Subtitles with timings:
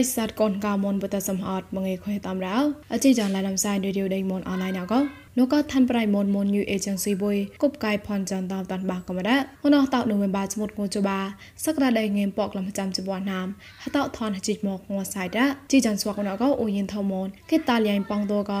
[0.00, 2.56] រិស័តកូនកៅមុនបតសំហតមងៃខុយតាមរៅ
[2.92, 5.00] អជីចានឡានំសាយឌីឌីដេមុនអនឡាញអកោ
[5.38, 9.38] នោះក៏ឋានប្រៃមុនមុន new agency boy គប់កាយផនចាន់តាមតាន់បាកំរៈ
[9.74, 11.18] នោះតោនូវេបាចមុតគូចបា
[11.64, 13.46] សក្តាដៃងេមពកលំចាំជបណាម
[13.84, 18.52] ហតោថនជីមកងសាយដាជីចាន់ស្វកណកោអូយិនធមនគេតាលៀងបងតក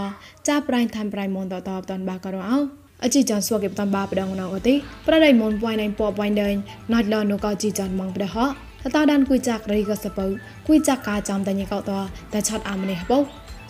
[0.48, 2.58] ចាប្រៃឋានប្រៃមុនតតតាន់បាករោអោ
[3.04, 4.74] អជីចាន់ស្វកេបតាន់បាប្រដងណោអតិ
[5.06, 6.48] ប្រដៃមុនវ៉ៃណៃពពវ៉ៃណៃ
[6.92, 8.46] ណត់លនូកោជីចាន់ម៉ងប្រដហោ
[8.88, 10.26] តតដានគួយចាក់រីក៏សពៅ
[10.66, 11.90] គួយចាក់កាចំតញកោត
[12.32, 13.18] តែឆាត់អាមនេះបោ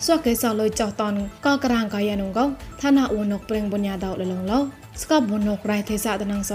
[0.05, 1.13] សួកេសលុយចោតន
[1.45, 2.45] ក៏ក្រាងកាយនងកោ
[2.81, 4.59] ឋានៈវនកប្រេងបញ្ញាដោលលងឡោ
[5.01, 6.53] ស្កបវនករៃទេសៈតនងស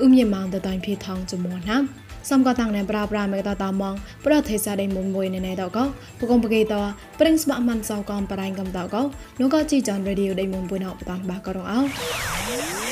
[0.00, 1.82] អ៊ុំយម៉ងតតៃភីថងចមួណាំ
[2.30, 3.94] សំកតាំងណែប្រាប្រាមេតតាមង
[4.26, 5.84] ប្រទេសៈដេមុំមួយណែណែតកោ
[6.20, 6.74] បកុំបកេត
[7.20, 9.02] ប្រេងស្បាក់មិនសោកំបរៃកំតកោ
[9.40, 12.83] នោះក៏ជីចានរេឌីអូដេមុំមួយណោបតានបាករងអោ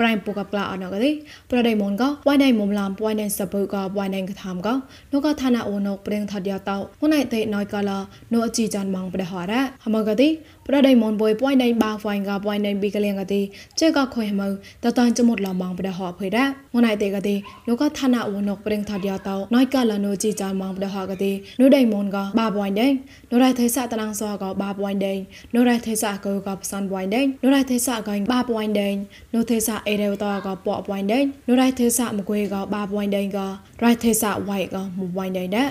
[0.00, 1.10] ប្រៃពូកប្លាអណកទេ
[1.50, 4.74] ប្រដៃមុនក៏វ៉ៃដៃមុំឡាំវ៉ៃណៃសបើក៏វ៉ៃណៃកថាមក៏
[5.12, 7.90] នោះក៏ឋានៈអូនកព្រៀងថតយោតោហ្នឹងឯទេណយក៏ល
[8.34, 10.28] នោះជីចានម៉ងប្រហរ៉ាហមកទេ
[10.66, 13.40] ប្រដៃមុនបុយវ៉ៃណៃបាវ៉ៃក៏វ៉ៃណៃប៊ីកលៀងក៏ទេ
[13.80, 14.42] ជេក៏ខុយហម
[14.84, 17.34] តតាញ់ចមុតឡម៉ងប្រហរភ័យរ៉ាហ្នឹងឯទេក៏ទេ
[17.68, 22.86] នោះក៏ឋានៈអូនកព្រៀងថតយោតោណយក៏លនោះជីចានម៉ងប្រហរក៏ទេនោះដៃមុនក៏បាវ៉ៃណៃ
[23.30, 25.12] នោះរ៉ៃទេសាតណាងសក៏បាវ៉ៃណៃ
[25.54, 28.88] នោះរ៉ៃទេសាក៏ក៏ផ្សានវ៉ៃណៃនោះរ៉ៃទេសាក៏បាវ៉ៃណៃ
[29.34, 33.46] នោះទេសាអេដេវតក៏ពក់ point ដេញនោះរ៉ៃទេសៈមកគួយក៏3 point ដេញក៏
[33.84, 35.68] រ៉ៃទេសៈវ៉ៃក៏1 point ដេញដែរ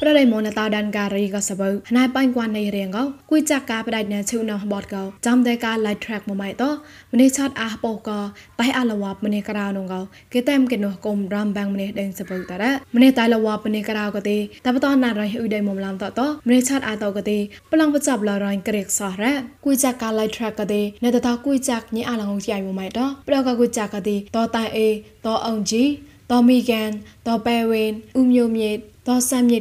[0.00, 6.70] ប្រដៃមនតាដានការីក៏សបើហណៃបាញ់គួននៃរៀងក៏គួយចាក់កាផ្ដាច់ណែឈូណោះបតក៏ចាំតែការ light track មួយម៉ៃតោ
[7.12, 8.20] ម្នេះឆតអះបោក៏
[8.60, 10.00] តៃអលវ៉ាប់ម្នេះក្រៅនងក៏
[10.32, 14.36] គេតែមគេនោះគុំរំបាំងម្នេះដេញសបើតារ៉ាម្នេះតៃលវ៉ាប់ម្នេះក្រៅក៏ទេ
[14.66, 17.38] តបតណារៃអ៊ុដៃមុំឡាំតតម្នេះឆតអតក៏ទេ
[17.72, 19.32] ប្លង់បចាប់លរៃក្រិកសោះរ៉ា
[19.64, 24.88] គួយចាក់ការ light track ក៏ទេណែតតគួយចាក់ញីអលងងជាយមួយម៉ៃតោប្រកក៏គួយចាក់ក៏ទេតតៃអេ
[25.26, 25.84] តអងជី
[26.30, 26.90] តមីហ្គាន
[27.26, 28.80] តប៉ែវិនអ៊ុំញោមញេត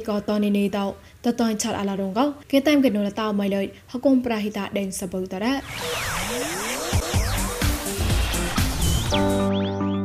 [0.09, 0.79] ក៏តនេនេត
[1.25, 2.19] តតនឆាត់អាឡារងក
[2.51, 5.51] គេតែមកណូលតោម៉ៃលុយហកុំប្រាហិតាដេនសបុតរ៉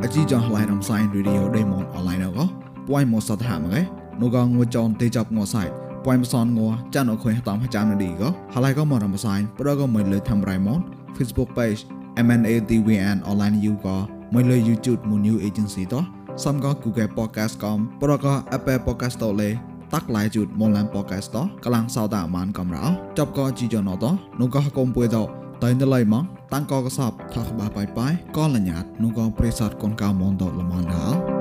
[0.03, 2.39] អជីចងឡៃរំសៃរីឌីអូដេម៉ុនអនឡាញក
[2.87, 3.81] ពួយមកសតហាមកែ
[4.21, 5.63] នូកងួចនទេចាប់ងសៃ
[6.05, 6.59] ពួយមសនង
[6.95, 8.23] ចានអខុយតាមចាំនឌីក
[8.53, 10.79] ហឡៃក៏មករំសៃប្រក៏មិនលើធ្វើរៃម៉ុន
[11.17, 11.79] Facebook page
[12.25, 13.97] MNATVN online you ក៏
[14.33, 16.03] មិនលើ YouTube មួយ new agency តោះ
[16.43, 19.49] សំក៏ Google Podcast កំប្រក៏ Apple Podcast តលេ
[19.93, 22.85] តាក់ឡៃជូតមនឡាន podcast តកលាំងសោតាអាម៉ានកំរោ
[23.17, 24.05] ចប់ក៏ជីយ៉ណត
[24.39, 25.17] នោះក៏កុំពួយត
[25.63, 31.40] តៃណឡៃម៉ងតាំងក៏កសបថាក្បាបាយបាយក៏លញ្ញាតនោះក៏ប្រេសតកូនកៅមនតលមនដល់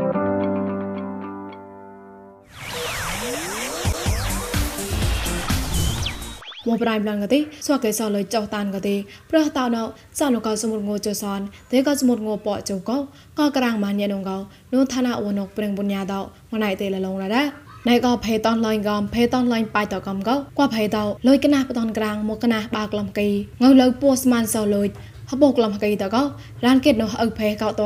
[6.70, 8.94] មប្រៃប្លន់កទេស្វកេសលុយចោតានកទេ
[9.31, 9.82] ប្រះតោណោ
[10.19, 11.41] សនុកសមុតងោចសន
[11.72, 12.91] ទេកសមុតងោប៉ចុក
[13.38, 14.31] កក្រាំងម៉ានញនងក
[14.75, 16.20] នោះឋានៈវនកប្រឹងបុញ្ញាតោ
[16.53, 17.42] មណៃទេលឡងរ៉ា
[17.88, 20.97] ណៃក៏ភេតនឡៃកំភេតនឡៃបាយតកំកោកួភេត
[21.28, 23.28] លុយកណាបតនក្រាងមកកណាបាក្លំគី
[23.62, 24.88] ងើលើពួស្មានសលុយ
[25.33, 26.23] ហបោក្លំកៃតកោ
[26.67, 27.83] ឡានគិតនោះអុផេកោត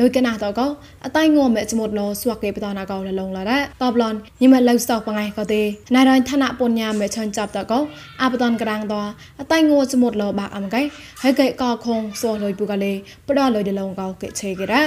[0.00, 0.66] លុយកណាតកោ
[1.04, 5.62] អតៃងួមេចមុតលោស្វាក់គេបតណាកោលលងឡារ៉តបឡនញិមលៅសោបងៃកោទេ
[5.94, 7.78] ណៃរ៉ាញ់ឋានៈពុញ្ញាមេឆនចាប់តកោ
[8.22, 8.94] អបតនក្រាងត
[9.40, 10.82] អតៃងួចមុតលោបាក់អំកៃ
[11.22, 12.92] ហើយកែកោខងសោលុយពុកលេ
[13.26, 14.80] បដលុយដលងកោកេឆេគេរ៉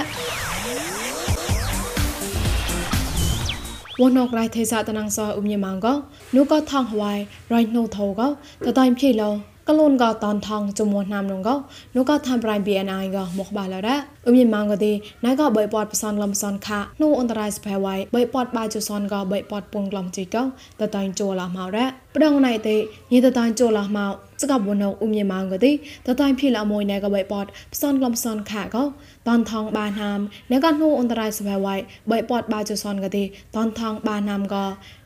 [4.01, 5.93] វណករៃទេសតនងសអ៊ុំញម៉ងកោ
[6.35, 7.13] នូក៏ថងហវៃ
[7.53, 8.27] រៃនូថោកោ
[8.65, 9.31] តតៃភីឡោ
[9.69, 11.55] កលូនក៏តនថងចមួណាំនងក៏
[11.95, 14.91] នោះក៏ធ្វើប្រៃ BNI ក៏មកបាឡរ៉ាអ៊ុំយម៉ងក៏ទី
[15.25, 20.43] ណៃក៏បីពតផ្សនលំសនខានោះអន្តរៃស្ផែវៃបីពតបាជសនក៏បីពតពងក្លំជីក៏
[20.79, 22.75] តតៃចូលឡាមករ៉ាប្រដងណៃទេ
[23.11, 25.71] ញីតតៃចូលឡាមកសកបវណអ៊ុំយម៉ងក៏ទី
[26.07, 28.83] តតៃភីឡាមួយណៃក៏បីពតផ្សនក្លំសនខាក៏
[29.27, 30.19] តនថងបានហាម
[30.51, 31.75] ណែក៏នោះអន្តរៃស្ផែវៃ
[32.11, 33.23] បីពតបាជសនក៏ទី
[33.55, 34.65] តនថងបានហាមក៏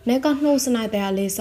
[0.10, 1.40] ណែក៏នោះស្នៃតែអាលេស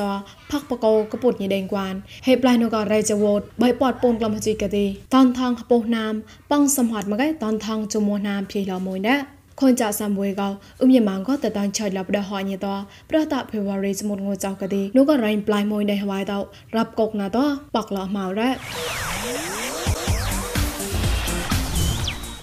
[0.51, 1.95] ផាក់បកោកពុតញីដេងគួន
[2.27, 6.13] ហេប្លៃនោះក៏រៃចវតបីពតពងក្លំជីក៏ទីតនថងហពុះណាម
[6.51, 9.17] ប៉ងសំហត់មកឯតនថងជមួណាមភីឡមួយណែ
[9.60, 10.52] ခွန်ကြဆံပွဲကော
[10.82, 16.46] ဥမြမန်ကောတတန်ချိုက်လပဒဟောညေတော့ပြတာဖေဗရီစမုတ်ငိုကြောက်ကတိနုကရိုင်းပလိုက်မွိနေဟဝိုင်တော့
[16.76, 18.56] ရပ်ကုတ်နာတော့ปักလာမောက်ရက်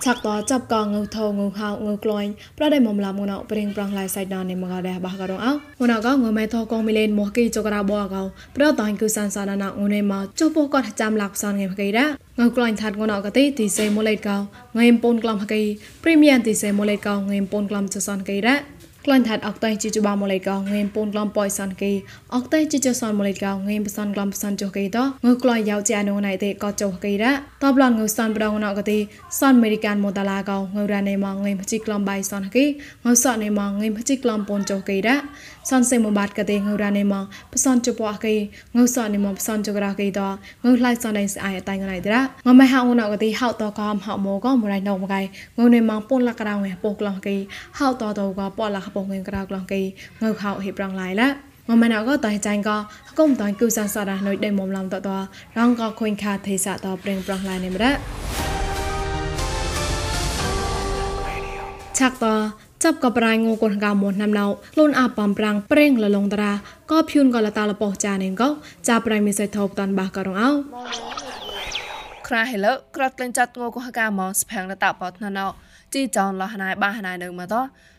[0.05, 8.15] ឆាក់តចាប់កងងើថងើហៅងើក្លាញ់ប្រដៃមុំឡាមុនអប្រៀងប្រងឡៃសៃដននេះមកដែរបះករងអោមុនអកងើមេថកងមីលេនមកគីចក្រាបអក
[8.55, 12.09] ប្រតៃគឺសានសានណាងនេមកចុះពោកតចាំឡាក់សានងេមកីដែរ
[12.39, 15.61] ងើក្លាញ់ថាត់ងនអកទីទីសេម៉ូលេតកោងើពូនក្លំហកី
[16.03, 18.59] ព្រីមៀមទីសេម៉ូលេតកោងើពូនក្លំចសានកីដែរ
[19.05, 21.91] ក្លាញ់ថាត់អកតៃជីជបាម៉ូលេកោងេមពូនក្លំប៉យសានគី
[22.35, 27.31] អកតៃជីជសនម៉ូលេកោងេមបសានក្លំបសានចុះគីតងើក្លាយយ៉ាវជាណូណៃទេក៏ចុះគីរ៉ា
[27.63, 28.99] តបឡនងើសានបដងណកទី
[29.39, 32.65] សានអមេរិកានម៉ូតាឡាកោងើរ៉ានេម៉ងងេមជីក្លំបៃសានគី
[33.05, 35.15] ងើសក់នេម៉ងងេមជីក្លំពូនចុះគីរ៉ា
[35.69, 37.23] សានសេមបាតកទេងើរ៉ានេម៉ង
[37.53, 38.35] បសានចុះពអគី
[38.75, 40.21] ងើសក់នេម៉ងបសានចុះក្រៅគីត
[40.63, 45.21] ងើလှိုက်សានដៃស្អាយតៃងណៃតាងមហៅណកទីហៅតកំហៅម៉ូកោមរៃណោមកៃ
[45.59, 47.35] ងើនេម៉ងពូនលករៅងេពោក្លងគី
[47.79, 49.81] ហៅតតក៏ប៉លខពងងេក្រៅក្លងគី
[50.21, 51.27] ងើខោហេប្រងឡៃឡា
[51.69, 52.77] មមណក៏តៃចាញ់ក៏
[53.19, 55.09] គុំតៃគូសាសរនុយដេមុំឡំតត
[55.57, 57.93] រងក៏ខុញខាទេសាតប្រេងប្រងឡៃនេមរៈ
[61.99, 62.25] ឆាក់ត
[62.83, 66.53] ចាប់ក៏ប្រៃងូកូនកៅមុនណាំណៅខ្លួនអាបំប្រាំងប្រេងលលងតារា
[66.91, 68.49] ក៏ភឿនក៏លតាលបោះចានេងក៏
[68.87, 70.49] ចាប្រៃមីសៃថោបតាន់បាក៏រងអោ
[72.27, 75.45] ខ្រាហេលក្រត់ក្លែងចាត់ងូកូហកាមកស្ផាំងលតាបោះណាណៅ
[75.93, 77.55] ជីចនលហណៃបាហណៃនឹងមកត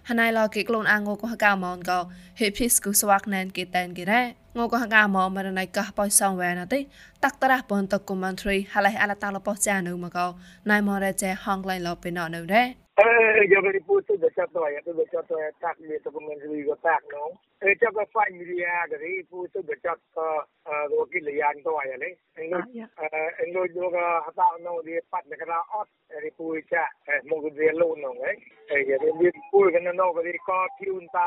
[0.08, 1.98] ហណៃលគេខ្លួនអាងកោះកៅមនក៏
[2.40, 4.22] ហេភីស្គូស្វាក់ណែនគេតែនគេរ៉
[4.58, 6.81] ងកោះកៅមមរណៃកោះបោសងវ៉ែណតិ
[7.25, 10.26] តាក់តរះបនតកុមន្ត្រីហឡៃអលតាលបោចានៅមកក៏
[10.70, 12.62] ណៃមរ៉េចេហងក្លែងលបេណនៅរ៉
[13.00, 17.02] Eh, yo me puse de chatoya, de chatoya tak mi to komen ri go tak
[17.12, 17.32] no.
[17.62, 20.44] Eh, chap ka fa mi ya ga ri puse de chat ka
[20.91, 22.11] go ki le yan to ya le.
[22.37, 25.88] Eng eh eng lo yo ga ha ta no ri pat na ka ot
[26.23, 28.37] ri pu cha eh mo go de lo no eh.
[28.69, 31.25] Eh ya ri pu ka no ga ri ko ti un ta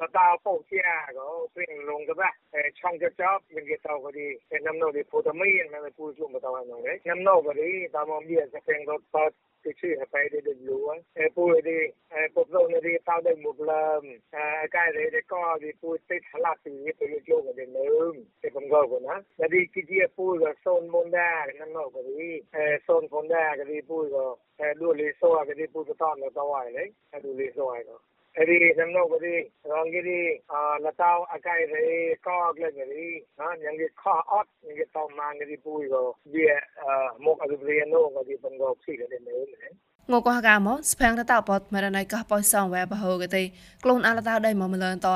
[0.00, 2.30] ka ta po cha go ping long ga ba.
[2.56, 5.32] Eh chong ka chap mi ge ta go ri eh nam no ri pu ta
[5.36, 6.96] mi na pu chu ma ta wa no eh.
[7.04, 9.34] Nam no ga ri ta mo bi ya ka ping go pat
[9.80, 10.82] ชื่อไปได้ดึงรู้
[11.14, 11.78] ไอ้ปูดี
[12.10, 14.42] ไอ้ปุบลงดีเต้าได้หมดเริ่มไอ้
[14.72, 22.22] ใกล้เลยได้ก็ดีปูติดทลาสีไปยึดโลกกันเดิมไอ้ผมก็คนนะแล้วดีกิจปูกับโซนมนได้นั่นนอกก็ดี
[22.52, 24.24] ไอ้โซนคนได้ก็ดีปูก็
[24.56, 27.96] ไอ้ดูรีโซ่ก็ดีปูก็ต้อนเราต่อไหวเลยไอ้ดูรีโซ่ก็
[28.37, 29.35] အဲ့ဒီနမ်နောကဒီ
[29.69, 31.83] ရောင်ကြီးအာလတောက်အကိုက်ရေ
[32.25, 36.41] ကောက်လည်းကြီးနော်ညံကြီးခါအော့ညံကြီးတောင်းမန်ကြီးပူရောဒီ
[36.81, 39.67] အာမောကဒီဘရီနိုကဒီပန်ကောစီလည်းနေလေ
[40.11, 43.43] ងកោះកាមស្ផាំងតតបតមរណៃកោះបោសងវ៉ែបហូកទេ
[43.83, 45.07] ក្លូនអាលតៅដៃមកមលនត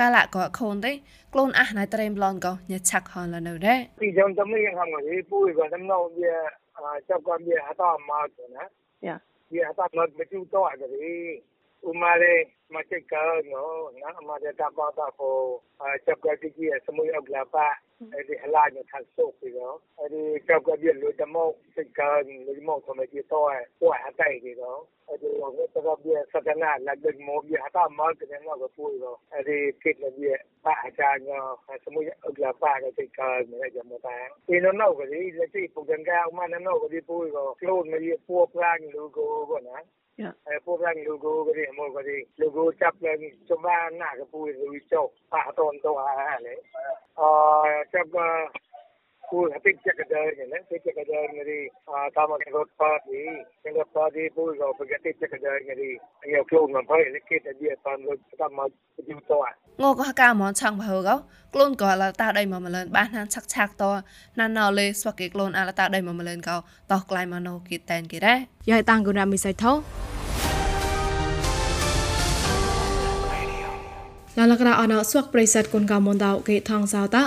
[0.00, 0.92] កាលកោខូនទេ
[1.32, 6.34] ក្លូនអះណៃត្រេមឡនកោញឆាក់ហនលនៅដែរពីចំតំយងហងហេពូក៏តំណោវា
[7.08, 8.64] ចាប់ក៏វាហតមកណា
[9.06, 9.16] យ៉ា
[9.52, 11.14] វាហតមកមកជូតអត់ទេ
[11.90, 12.34] umare
[12.70, 13.00] macam
[13.50, 15.62] no na amade ta ba ta ko
[16.04, 17.66] chap ka ki ki samui agla pa
[18.14, 22.00] အဲ့ဒီအလားညထဆုပ်ပြီးတော့အဲ့ဒီကြောက်ကပြလို့တမောက်စိတ်က
[22.46, 25.52] လူမောက်သမကြီးတော့ဟိုအတိုက်ပြီးတော့အဲ့ဒီတော့
[25.86, 30.90] တော့ပြစကနာလက်ဒမောပြဟာတာမောကနေတော့ပူတော့အဲ့ဒီကိတ်လည်းပါအ
[40.65, 43.67] program logo ကလေးအမောကလေး logo တပ်လန်ကျမ
[44.01, 46.55] နာကပူရီချောပါတော်တော်ဟာလေ
[47.19, 47.29] အာ
[47.91, 48.07] တပ်
[49.29, 51.59] ကူအပိချက်ကဒါရယ်လေပိချက်ကဒါရယ်ရီ
[51.89, 53.21] အာတာမကရော့ပါဒီ
[53.61, 55.91] စင်ကပါဒီပူရောပဂတိချက်ကဒါရယ်ရီ
[56.23, 58.69] အယောကလုံးမဖိုင်လေကေတဒီအပန်လို့တမတ်
[59.07, 59.43] ဒီတော့
[59.79, 61.11] ma pa le ke ta dia pan lo ta ma ju to ងកកាមនឆាំងបើក
[61.53, 63.83] ក្លូនក៏លតាដៃមកមលនបានណានឆាក់ឆាក់ត
[64.39, 66.57] ណានណលេស្វកេក្លូនអលតាដៃមកមលនកោ
[66.91, 68.33] តោះក្លៃមកណូគីតែនគេរ៉
[68.69, 69.71] យ៉ៃតាំងគុណាមីសៃថោ
[74.37, 77.17] ឡាលក្រអណោស្វកប្រិស័តគុនកាមនតោគេថងសោត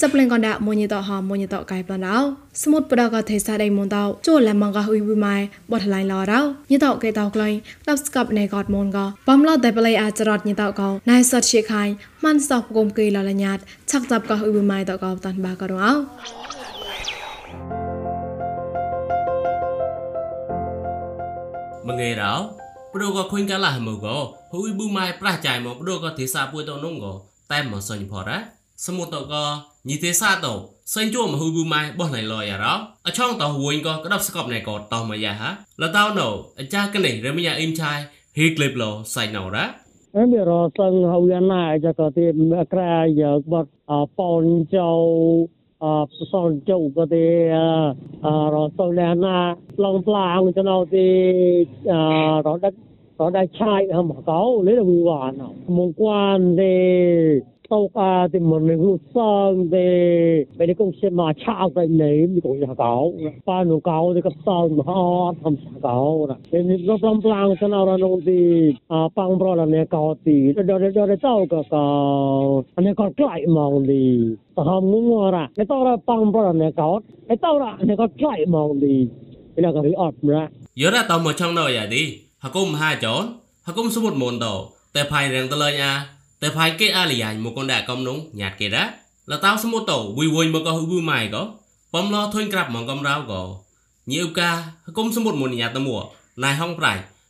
[0.00, 2.16] ចាប់លេងកណ្ដាមញិតហមញិតកៃប្លណោ
[2.62, 5.36] ស្មុតប្រកទេសាដៃមនតោចូលលំងកហ៊ុយវិម៉ៃ
[5.72, 7.54] បត់ឡៃឡរោញិតកេតោក្លែង
[7.88, 8.98] ដាប់ស្កប់ណេកតមនក
[9.28, 11.82] បំឡតៃប្លៃអាចរតញិតកោណៃសតជាខៃ
[12.24, 13.58] ម៉ាន់សោគុំគេលលញាត
[13.90, 15.90] ឆាក់ចាប់កហ៊ុយវិម៉ៃតកោតាន់បាករោ
[21.88, 22.34] មងេរោ
[22.94, 24.18] ប្រកខុញកាលាហ្មូកោ
[24.54, 27.12] ហ៊ុយប៊ូម៉ៃប្រះចាយមកព្រោះក៏ទេសាពួយតនងក៏
[27.52, 28.38] តែមកសញ្ញផរ៉ា
[28.86, 29.44] សមុទ្រក៏
[29.88, 30.46] ញីទេសាត
[30.94, 32.74] សញ្ជមហ៊ុយប៊ូម៉ៃបោះណៃលយរោ
[33.06, 35.50] អឆងតហួយក៏ក្តាប់ស្កប់ណៃក៏តមកយ៉ាហា
[35.82, 37.92] លតោណូអាចាកនេះរមយ៉ាអ៊ីមឆៃ
[38.38, 38.84] ហេក្លេបឡ
[39.14, 39.64] សៃណូរ៉ា
[40.16, 42.24] អេមានរសឹងហៅយ៉ាណាចក៏ទី
[42.72, 43.70] ក្រែយកបត់
[44.18, 44.44] ប៉ន
[44.74, 44.90] ចៅ
[45.84, 45.86] អ
[46.32, 47.26] សនចៅក៏ទី
[48.26, 49.38] អរសឹងលែណា
[49.84, 51.08] ឡងផ្លាងចណៅទី
[51.92, 51.94] អ
[52.46, 52.74] រដឹក
[53.24, 55.38] có đại trai hầm cáo lấy là vui hoàn
[55.68, 57.40] mong quan để
[57.70, 61.86] tàu ca, thì một người hút sơn để bây giờ cũng sẽ mà chào cái
[61.86, 63.12] này thì cũng sẽ cáo
[63.46, 67.54] ba nụ cáo thì cấp sơn mà họ thầm cáo là thì nó plong plong
[67.60, 71.06] cho nào ra nông thì à bang bro là này cáo thì đó đó đó
[71.06, 74.18] đó tàu cái cáo anh ấy có lại mong đi
[74.56, 75.48] hầm ngung ra.
[75.56, 78.80] Cái tàu ra bang bro là này cáo cái tàu là này có lại mong
[78.80, 79.08] đi
[79.56, 80.48] cái là cái ọt ra.
[80.76, 82.23] Nhớ ra tàu một trong nồi à đi.
[82.44, 83.24] ហកុំហាចន
[83.66, 84.46] ហកុំសមុទ្រមនត
[84.94, 85.92] តែផៃរៀងតលើញអា
[86.42, 88.84] តែផៃគេអាលីយ៉ាញមកកនដាក់កំនងញាតគេរ៉ា
[89.30, 91.20] លតោសមុតទៅវីវយមកក៏ហ៊ូប៊ូម៉ៃ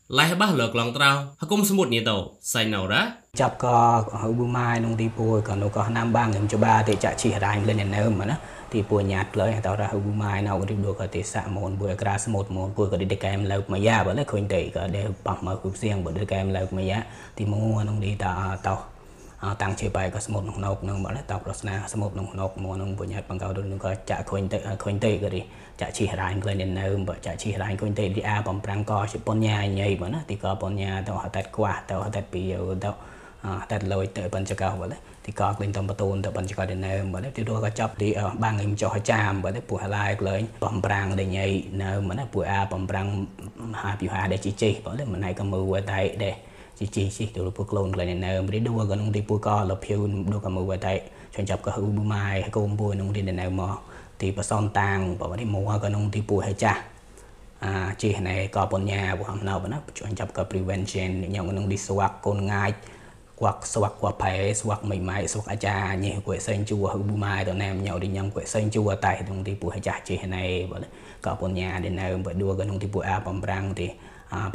[0.04, 2.16] ក៏បំឡធុញក្រាប់មកកំរៅក៏ញៀវកាគុំសមុតមុនញាតមួណៃហងប្រៃឡៃបះលើកឡងត្រៅហគុំសមុតនេះទៅ
[2.52, 3.02] សៃណូរ៉ា
[3.40, 3.78] ចាប់ក៏
[4.20, 8.37] ហ៊ូប៊ូម៉ៃនងទីពួយក៏នោះក៏ណាំបាងខ្ញុំច្បាទេចាក់ជីរ៉ាញ់លេននៅមកណា
[8.73, 16.99] ទីពួយញាតលើតើរហ៊ូប៊ូម៉ៃណៅរីដូក៏ទេសាក់មូនពួយក្រាសមុតមូនពួយក៏ទីកែមលើកមកយ៉ាបើលេឃើញទេក៏ដែលប៉ះមកគូសៀងបើទីកែមលើកមកយ៉ា
[17.38, 18.32] ទីមួនងទីតា
[18.68, 18.93] តោ
[19.62, 25.40] តាំងជាបែក៏ស្មុតក្នុងណោកនឹងមកតបរស្នាស្មុតក្នុងណោកមកនឹងពុញ្ញាតបង្កោនឹងក៏ចាក់ឃើញទៅឃើញទៅក៏រី
[25.80, 32.42] ចាក់ជីរាញ់ក្លែងនៅបើចាក់ជីរាញ់ឃើញទៅទីអាបំប្រាំងក៏ជាពុញ្ញាញ៉ៃមកណាទីក៏ពុញ្ញាទៅហតតខ្វះទៅហតតពី
[32.84, 32.90] ទៅ
[33.70, 34.86] តែលយទៅបញ្ចកោបើ
[35.26, 38.08] ទីក៏ក្លែងតំបតូនទៅបញ្ចកោទៅនៅបើទីរក៏ចាប់ទី
[38.42, 41.46] បាំង им ចោះចាមបើពោះឡាយក្លែងបំប្រាំងដែលញ៉ៃ
[41.82, 43.08] នៅមកណាពោះអាបំប្រាំង
[43.72, 46.34] មហាពិហាដែលជីជីបើមិនណៃក៏មើលតែដែរ
[46.78, 49.64] chỉ chỉ chỉ từ lúc clone lại này mới đua cái nông đi bùi co
[49.64, 51.02] là phiêu đua cả mười tại
[51.37, 53.64] chọn chập cái hữu bùi mai hay công bùi nông đi này mà
[54.19, 56.85] thì bà son tang bảo đi mua cái nông đi bùi hay cha
[57.59, 61.45] à chỉ này có bọn nhà của hầm nào nó chọn chập cái prevention nhau
[61.45, 62.73] cái nông đi swak con ngay
[63.38, 67.16] hoặc swak qua phải swak mày mày swak acha nhẹ quệ xanh chua hữu bùi
[67.16, 70.00] mai tụi em nhau đi nhầm quệ xanh chua tại nông đi bùi hay cha
[70.04, 70.81] chỉ này bảo
[71.23, 73.88] có bọn nhà đến này bởi đua cái nông đi bùi a bằng răng thì
[73.88, 73.95] ប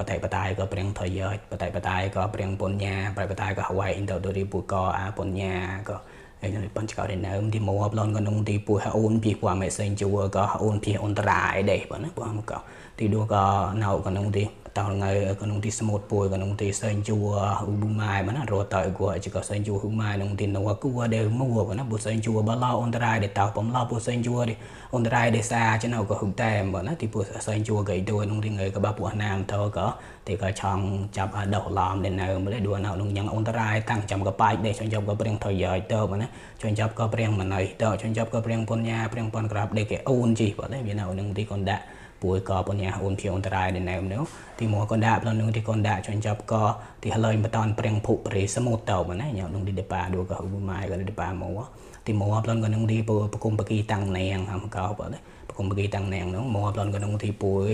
[0.10, 1.20] តៃបតៃក៏ព្រៀងថយ
[1.52, 5.54] បតៃបតៃក៏ព្រៀងពុញ្ញាបតៃបតៃក៏ហវៃអ៊ីនតូរីពូក៏អាពុញ្ញា
[5.90, 5.98] ក៏
[6.42, 12.58] ហើយនៅបញ្ចកនេះនៅទីមកប្លន់ក៏នងទីពូអូនពីពូមេសេងជួក៏អូនពីអន្តរាយដែរបងណាបងក៏
[13.00, 13.44] ទីដួក៏
[13.84, 14.44] នៅក៏នងទី
[14.78, 15.12] តោងៃ
[15.42, 17.18] ក៏នងទីស្មូតពួយក៏នងទីសេងជួ
[17.58, 24.58] ហ៊ូប៊ូម៉ៃបងណារត់តើក៏ជាក៏សេងជួហ៊ូម៉ៃនងទីនៅគួដែលមួបងណាពូសេងជួបឡោអន្តរាយដែលតោបំឡោពូសេងជួនេះ
[24.96, 29.88] អន្តរាយដែលសាចនៅក៏ហ៊ុតែបងណាទីពូសេងជួក៏ទៅនងទីងៃក៏បាពូណាមតើក៏
[30.28, 30.80] ទីក៏ឆង
[31.18, 36.28] ចាប់ដោះឡំដែលនៅម្លេះដួនៅនឹងយ៉ាងអន្តរាយតាំងចាំក៏បាច់ដែរចង់ចាប់ក៏ព្រៀងថយទៅបងណា
[36.62, 41.84] ចង់ចាប់ក៏ព្រៀងមិនអីទៅចង់ចាប់ក៏ព្រៀងពុនញាព្រៀងប៉ុនក្រាបដេកគេអូនជីបងណាវានៅនឹងទីកនដាក់
[42.24, 44.24] ពួយក៏ពុនញាអូនភៀវអន្តរាយដែលនៅនោះ
[44.60, 46.64] ទីមកកនដាក់ប្លន់នឹងទីកនដាក់ចង់ចាប់ក៏
[47.04, 51.60] ទីហឡយបតនព្រៀងភុរីសមុទ្រទៅបងណាញ៉ៅនឹងទីដេប៉ាដួក៏ហ៊ូម៉ាយក៏ដេប៉ាមក
[52.08, 53.12] ទីមកប្លន់ក៏នឹងទីព
[53.44, 57.68] គុំបកីតាំងណែងហំកោបងណាបគុំបកីតាំងណែងនោះមកប្លន់ក៏នឹងទីពួយ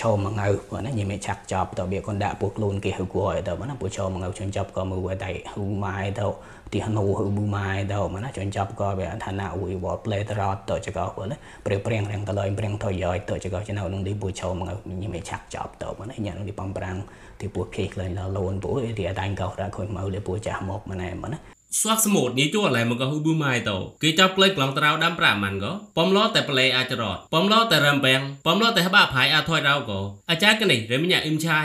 [0.00, 6.26] ឈោមកងៅបងណាញីមេឆាក់ចប់តបៀកនដាក់ពួកខ្លួនគេហៅគួរទៅបងណាពួកឈោមកងៅជន់ចប់ក៏មើលតែហ៊ូម៉ាយទៅ
[6.72, 11.36] ទីហនូហ៊ូប៊ូម៉ាយទៅបងណាជន់ចប់ក៏វាឋានៈអ៊ុយវ៉លផ្លេតរត់ទៅចកបងណា
[11.66, 16.96] ព្រៀងព្រៀងរៀងតលើព្រៀងថយយទៅចកចនៅនឹងទីពួកឈោមកងៅញីមេឆាក់ចប់ទៅបងណាញ៉ាំនឹងទីបំប្រាំង
[17.40, 31.60] ទីពួកភេកលែងលូនពួកទីអតាញ់កោរ៉ាខុយមើលទីពួកចាស់មកម៉ណែបងណា ស្វសមូតនេះជួអឡៃមកហ៊ូប៊ូម៉ៃតោគេចាប់ផ្លេក្លងត្រៅដាំប្រាម៉ាន់ក៏ពំឡតែប្លេអាចរត់ពំឡតែរំបែងពំឡតែបាផៃអាចថយរៅក៏អាចារ្យកនេះរមញ៉ាអ៊ឹមឆៃ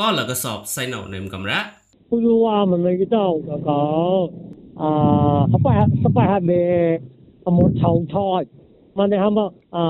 [0.00, 1.60] ក៏លកសបសៃណោនឹមកំរ៉ា
[2.10, 3.26] ពូយវ៉ាមិនគេតោ
[3.68, 3.82] ក៏
[4.80, 4.90] អា
[5.52, 6.62] សបាសបាហាបេ
[7.46, 8.30] អមត់ឆោថោ
[8.96, 9.84] mà để hamba à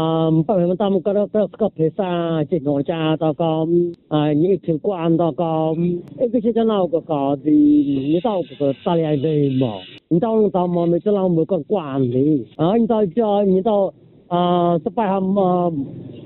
[0.47, 3.67] bảo mình tâm cái cái cái phía xa chỉ nói cha đó có
[4.09, 5.75] à những thứ quan đó có.
[6.19, 9.73] Cái cái nào có có thì đâu có ta lại về mà.
[10.11, 13.63] Mình đâu đâu mà mình làm một cái quan thì à mình đâu cho mình
[13.63, 13.93] đâu
[14.29, 14.39] à
[14.85, 15.35] sẽ phải hầm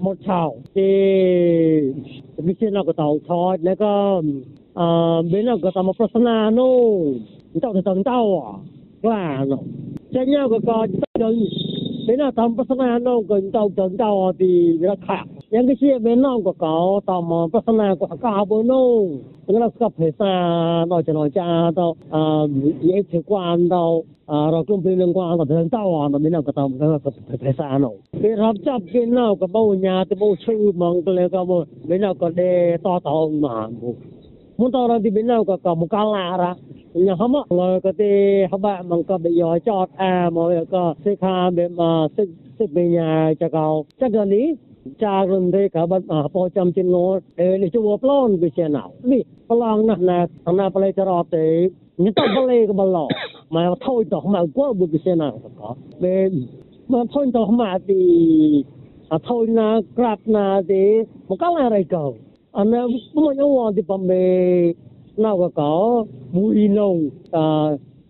[0.01, 0.83] một chảo thì
[2.47, 3.57] cái cái nào có tàu thôi.
[3.65, 3.93] แล้วก็
[4.79, 6.71] อ่าเบนก็ตามมาพัฒนาโน่
[7.61, 8.51] เจ้าจะต้องเจ้าอ่ะ
[9.05, 9.63] กล้าเนาะ
[10.11, 10.77] เจ้าเนี่ยก็ก็
[11.19, 11.31] เจ้า
[12.07, 17.01] binatang pasangan nong ko intaw tantaw di rakha yang ke sie ben nong ko kau
[17.05, 20.33] ta mo pasangan ko ka bo nong ngala ska phesa
[20.89, 22.21] no cha no cha to a
[22.81, 24.05] ye che kwan dao
[24.53, 32.43] เรากลุ่มเป็นเรื่องกว้างเราเดินเต้าอ่อนเราไม่นั่กระทำแล้วก็ไปสานเอาไปรัจับกินหล้ากับบ้ายาตะบ้าชื่อมองตัเลยก็บ่ไม่นั่งก็เด
[32.87, 33.91] ต่อต่อมาบุ
[34.59, 36.53] มันตอเราที่ไม่นั่ก็กับมุกลาระ
[36.95, 38.05] nhà hâm á rồi cái thì
[38.51, 42.25] hâm bạn bằng cái bị giỏi chọt à mà cái sẽ khá bị mà sẽ
[42.59, 44.55] sẽ bị nhà cho cậu chắc là lý
[44.99, 48.49] cha gần đây cả bạn à po chăm trên ngõ để để cho plon bị
[48.57, 52.67] xe nào đi plon nè nè thằng nào play cho rồi thì những tao play
[52.67, 53.07] cái ballo
[53.51, 56.47] mà thôi đó mà quá bị xe nào có bên
[56.89, 58.65] mà thôi đó mà thì
[59.09, 60.75] à thôi na grab na thì
[61.29, 62.15] một cái là rồi cậu
[62.53, 64.73] anh em muốn nhau thì bằng về
[65.21, 67.41] nào có có mùi nồng à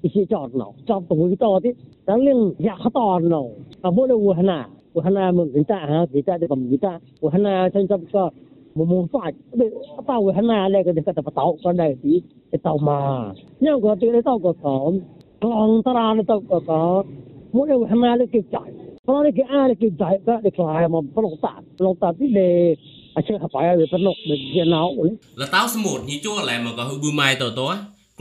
[0.03, 1.73] cái chọt nào chọt tổng cái to thế
[2.07, 3.51] đáng liên dạ to nào
[3.83, 4.69] à mỗi đầu hana
[5.05, 6.99] hana mình người ta ha người ta để bằng người ta
[7.33, 8.31] hana chân chân có
[8.75, 9.71] một một phải để
[10.07, 14.11] tao hana này cái cái tao cái này thì cái tao mà nhưng có cái
[14.25, 14.93] tao có có
[15.41, 17.05] còn tao ra tao có có
[17.53, 18.73] mỗi đầu hana lấy cái chạy
[19.05, 24.95] เพราะนี่คืออ้าเลยคือใจก็ได้คลายมาพลงตัดพลงตัดที่เดอาเชื่อไปเล Asyik apa ya, dia perlu dia nak.
[25.35, 27.67] Lah tahu semut, ni cua lah mak aku bumai tu tu.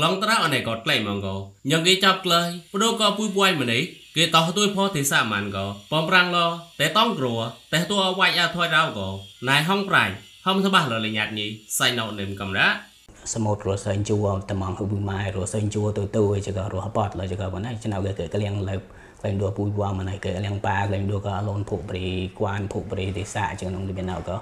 [0.02, 1.36] ក្លងត្រាអណេក៏ក្លែងមកក៏
[1.70, 3.82] ញ៉ឹងគេចាប់ក្លែងព្រោះក៏ពួយពួយម្នេះ
[4.16, 6.38] គេតោះទួយផោទេសាមានក៏បំប្រាំងល
[6.80, 7.36] តែតងគ្រួ
[7.74, 9.08] តែតួវាយអត់ថយរៅក៏
[9.50, 10.14] ណៃហងប្រាញ់
[10.46, 12.68] ហំសបះលលញាត់ញីសៃណោនឹមកំរ៉ា
[13.34, 14.16] សមូតរសើញជួ
[14.50, 18.76] តំងហ៊ុប៊ូម៉ែរសើញជួទៅទៅជករហបតលជកបណ្ណៃឆ្នៅគេក្លៀងលើ
[19.24, 22.90] dua puluh dua mana ke yang pa kalian dua ka lon phuk bri quan phuk
[22.90, 24.40] bri thì xã chứ nông đi bên nào có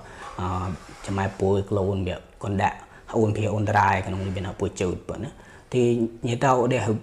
[1.04, 2.76] cho mai pui clone việc con đã
[3.12, 5.30] ôn phía ôn đài cái nông đi bên nào pui chụt bữa nữa
[5.72, 6.96] thì như tao để hữu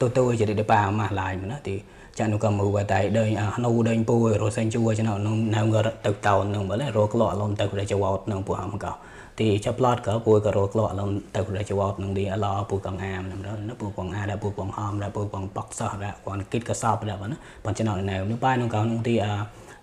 [0.00, 0.90] ba lên cái nông đi để học nó có việc tôi tôi chỉ để ba
[0.90, 1.80] mà lại mà nó thì
[2.14, 5.02] cha nó có mù vào tại đây à nó đây pui rồi xanh chua cho
[5.02, 7.98] nó nó nào ngờ tự tàu nó mới lấy rồi lọ lon tự để cho
[7.98, 8.96] vào nó pui không có
[9.40, 19.34] ទីចាប់ឡតក៏ពួយក៏រកលក់លំទៅរចវតនឹងទីអឡពួយកងអាមនឹងនោះពួយកងអាដែរពួយកងហមដែរពួយកងប៉កសោះដែរគាត់គិតក៏សបដែរណាប៉ុន្តែនៅនៅបាយនឹងក៏នឹងទីអា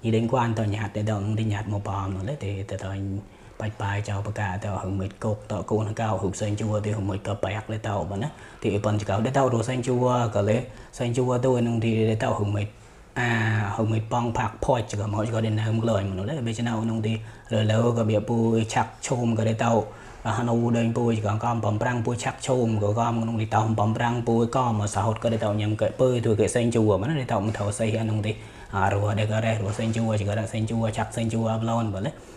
[0.04, 2.92] យីដេងគួនតញាតទៅនឹងទីញាតមកបំនោះលេទេទៅទៅ
[3.60, 8.30] បាច់បាយចៅបកាទៅហឹងមិនកុកតកូនកៅហុបសេងជួទីហឹងមិនកបែកលេតោបណា
[8.64, 9.96] ទីប៉ុនកៅទៅទៅរសេងជួ
[10.36, 10.58] ក៏លេ
[10.98, 11.92] សេងជួទៅនឹងទី
[12.24, 12.68] ទៅហឹងមិក
[13.20, 13.30] អា
[13.76, 17.18] ហៅមិនប៉ងផាក់ផោចក៏មកក៏ đến hôm lời mà nó đấy bây giờ nào nông thì
[17.50, 19.86] rồi lâu có việc bùi chặt chôm cái đấy tàu
[20.24, 23.46] hà nội đây bùi còn con bầm răng bùi chặt chôm của con nông thì
[23.46, 26.48] tàu bầm răng bùi con mà sao cái đấy tàu nhầm cái bơi thôi cái
[26.50, 28.36] xanh chùa mà nó đấy tàu mình thầu xây nông thì
[28.72, 31.30] à rồi đây cái đây rồi xanh chùa chỉ có là xanh chùa chặt xanh
[31.30, 32.37] chùa lon vậy đấy thì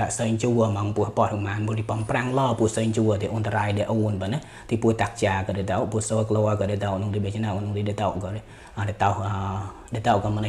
[0.00, 4.38] រៅសេងជួមកពោះបតហ្នឹងបានមួយទីបំប្រាំងឡពួសេងជួទីអ៊ុនតរ៉ៃដែលអូនប៉ុណ្ណា
[4.70, 8.30] ទីពួយតាក់ចាក៏ដល់ពួសោក្លោក៏ដល់នឹងទីវាចំណងនឹងទីដល់ក៏
[8.78, 9.10] អត់តោ
[9.94, 10.46] ដែលតោក៏មិន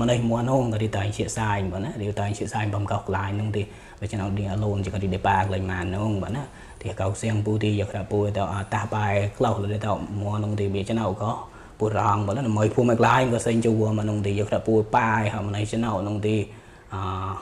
[0.00, 3.62] មិនមួយនោះក៏ទីតែជាសាយប៉ុណ្ណាទីតែជាសាយបំកោក្លាយនឹងទី
[4.00, 6.44] វាចំណងទីអឡូនជាក៏ទីដេប៉ាក្លែងបាននោះប៉ុណ្ណា
[6.80, 10.56] thì cầu xiang pu thì giờ pu tao ta bài lâu rồi tao mua nông
[10.56, 11.38] thì bị cho nào có
[11.80, 14.58] pu rong bởi nó mới pu mạch lại có sinh chu mà nông thì giờ
[14.66, 16.46] pu bài họ mà này cho nào nông thì
[16.88, 17.34] à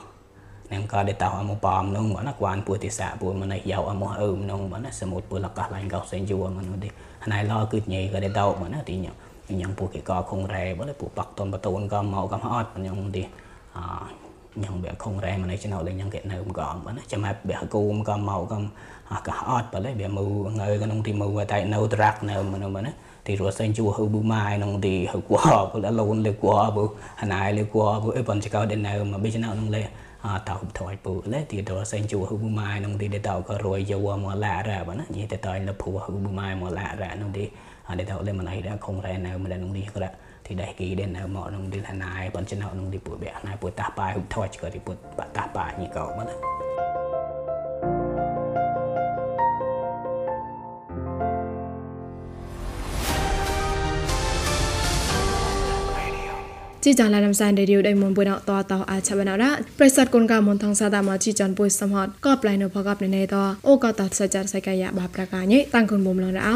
[0.70, 3.46] nên có để tao một bom nông mà nó quan pu thì xạ pu mà
[3.46, 6.03] này giàu ở một ừm nông mà nó sẽ một pu là cả lại cầu
[6.11, 6.90] sinh chu mà nông thì
[7.27, 9.12] này lo cứ nhảy cái để tao mà nó thì nhận
[9.48, 12.37] nhận pu cái co không rè bởi pu bạc tôn bạc tôn có màu có
[12.37, 13.24] hot nông thì
[13.72, 13.83] à
[14.64, 18.62] ញងវាខងរ៉ែមិនឆ្នោលេញងគេនៅកំបងណាចាំបែគូមកំមកកំ
[19.27, 20.27] ក៏អត់បើលេវាមើ
[20.61, 25.37] ងើក្នុងទីមើតែនៅត្រាក់នៅមនុស្សណាទីរស់សេងជួហឺប៊ូម៉ា យក្នុងទីហឺគួ
[25.71, 26.85] ពលឡូនលេគួប៊ូ
[27.21, 29.83] ហណៃលេគួប៊ូអីប៉ុនចកោដេនៅមកបិចណៅក្នុងលេ
[30.25, 37.45] អតោថយពូលេទីរស់សេងជួហឺប៊ូម៉ាយក្នុងទីដេតោក៏រួយយកមកឡារ៉ាបើណាយីតែតៃលភូហឺប៊ូម៉ាយមកឡារ៉ាក្នុងទី
[37.88, 39.99] អដេតោលេមិនអីដែរខងរ៉ែនៅមិនក្នុងទីក៏
[40.47, 41.38] ទីដែរគីដែរនៅម
[56.88, 63.35] ណាជីចាឡានំសានរេឌីអូដៃមុនបុណតតអាឆបណរ៉ាប្រិស័តគុនកាមនថងសាតាមកជីចានពុយសំហតក៏ប្លៃនៅផកបណេត
[63.68, 66.55] អូក៏តសចារសៃកាយាបាប្រកាញេតាំងគុនមុំឡងរ៉ោ